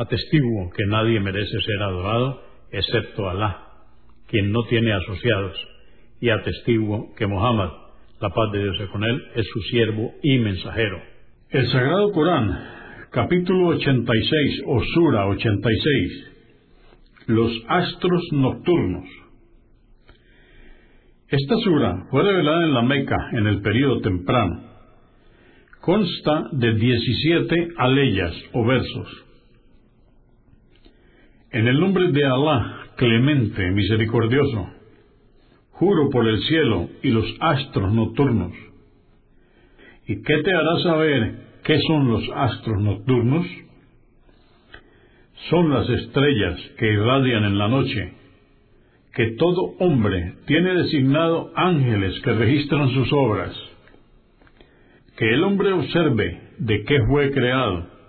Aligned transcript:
Atestiguo 0.00 0.70
que 0.70 0.86
nadie 0.86 1.20
merece 1.20 1.60
ser 1.60 1.82
adorado 1.82 2.40
excepto 2.72 3.28
Alá, 3.28 3.66
quien 4.28 4.50
no 4.50 4.62
tiene 4.62 4.94
asociados, 4.94 5.54
y 6.22 6.30
atestiguo 6.30 7.14
que 7.16 7.26
Muhammad, 7.26 7.68
la 8.18 8.30
paz 8.30 8.50
de 8.50 8.62
Dios 8.62 8.78
sea 8.78 8.86
con 8.86 9.04
él, 9.04 9.22
es 9.34 9.46
su 9.52 9.60
siervo 9.60 10.14
y 10.22 10.38
mensajero. 10.38 11.02
El 11.50 11.66
Sagrado 11.66 12.12
Corán, 12.12 13.08
capítulo 13.10 13.66
86 13.76 14.62
o 14.68 14.82
Sura 14.84 15.26
86, 15.26 16.32
los 17.26 17.52
astros 17.68 18.22
nocturnos. 18.32 19.04
Esta 21.28 21.56
sura 21.58 22.06
fue 22.10 22.22
revelada 22.22 22.64
en 22.64 22.72
la 22.72 22.82
Meca 22.82 23.18
en 23.32 23.46
el 23.46 23.60
período 23.60 24.00
temprano. 24.00 24.62
Consta 25.82 26.48
de 26.52 26.72
17 26.72 27.68
aleyas 27.76 28.34
o 28.54 28.64
versos 28.64 29.26
en 31.52 31.66
el 31.66 31.80
nombre 31.80 32.12
de 32.12 32.24
Alá, 32.24 32.92
clemente, 32.96 33.70
misericordioso, 33.72 34.70
juro 35.72 36.08
por 36.10 36.28
el 36.28 36.40
cielo 36.42 36.88
y 37.02 37.10
los 37.10 37.26
astros 37.40 37.92
nocturnos. 37.92 38.52
¿Y 40.06 40.22
qué 40.22 40.42
te 40.42 40.52
hará 40.52 40.78
saber 40.82 41.34
qué 41.64 41.78
son 41.86 42.08
los 42.08 42.22
astros 42.34 42.80
nocturnos? 42.80 43.46
Son 45.48 45.70
las 45.72 45.88
estrellas 45.88 46.60
que 46.78 46.92
irradian 46.92 47.44
en 47.44 47.58
la 47.58 47.68
noche, 47.68 48.12
que 49.14 49.32
todo 49.32 49.74
hombre 49.80 50.34
tiene 50.46 50.74
designado 50.74 51.50
ángeles 51.56 52.20
que 52.20 52.32
registran 52.32 52.90
sus 52.90 53.12
obras. 53.12 53.56
Que 55.16 55.30
el 55.34 55.42
hombre 55.42 55.72
observe 55.72 56.40
de 56.58 56.84
qué 56.84 56.98
fue 57.08 57.32
creado 57.32 57.99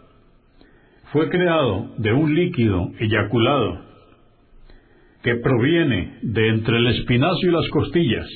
fue 1.12 1.30
creado 1.30 1.90
de 1.98 2.14
un 2.14 2.34
líquido 2.34 2.92
eyaculado 3.00 3.82
que 5.24 5.36
proviene 5.36 6.20
de 6.22 6.50
entre 6.50 6.78
el 6.78 6.88
espinazo 6.88 7.40
y 7.44 7.52
las 7.52 7.70
costillas. 7.70 8.28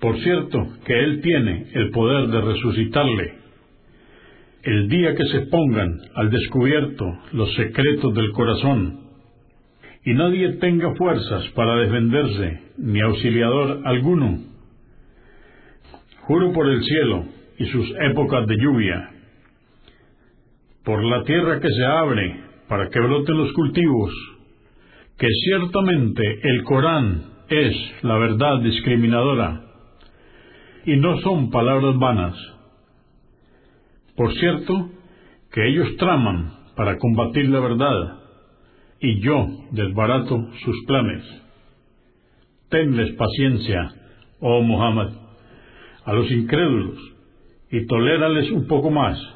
Por 0.00 0.18
cierto, 0.20 0.58
que 0.84 0.98
Él 0.98 1.20
tiene 1.20 1.66
el 1.72 1.90
poder 1.90 2.28
de 2.28 2.40
resucitarle 2.40 3.46
el 4.66 4.88
día 4.88 5.14
que 5.14 5.24
se 5.26 5.42
pongan 5.42 5.96
al 6.16 6.28
descubierto 6.28 7.04
los 7.32 7.54
secretos 7.54 8.12
del 8.14 8.32
corazón 8.32 8.98
y 10.04 10.12
nadie 10.12 10.54
tenga 10.54 10.92
fuerzas 10.96 11.48
para 11.54 11.76
defenderse, 11.76 12.60
ni 12.78 13.00
auxiliador 13.00 13.82
alguno. 13.84 14.40
Juro 16.22 16.52
por 16.52 16.68
el 16.68 16.82
cielo 16.82 17.26
y 17.58 17.66
sus 17.66 17.92
épocas 18.10 18.46
de 18.48 18.56
lluvia, 18.56 19.10
por 20.86 21.04
la 21.04 21.24
tierra 21.24 21.58
que 21.58 21.68
se 21.68 21.84
abre 21.84 22.44
para 22.68 22.88
que 22.88 23.00
broten 23.00 23.36
los 23.36 23.52
cultivos, 23.54 24.12
que 25.18 25.26
ciertamente 25.44 26.22
el 26.44 26.62
Corán 26.62 27.24
es 27.48 27.74
la 28.02 28.16
verdad 28.18 28.60
discriminadora 28.60 29.62
y 30.84 30.96
no 30.96 31.18
son 31.22 31.50
palabras 31.50 31.98
vanas. 31.98 32.36
Por 34.14 34.32
cierto, 34.34 34.90
que 35.52 35.66
ellos 35.66 35.96
traman 35.96 36.52
para 36.76 36.98
combatir 36.98 37.50
la 37.50 37.58
verdad 37.58 38.18
y 39.00 39.20
yo 39.20 39.44
desbarato 39.72 40.36
sus 40.64 40.84
planes. 40.86 41.24
Tenles 42.68 43.12
paciencia, 43.16 43.92
oh 44.38 44.62
Muhammad, 44.62 45.10
a 46.04 46.12
los 46.12 46.30
incrédulos 46.30 46.96
y 47.72 47.84
tolérales 47.86 48.52
un 48.52 48.68
poco 48.68 48.90
más 48.90 49.35